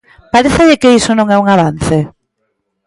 [0.33, 1.97] ¿Parécelle que iso non é un avance?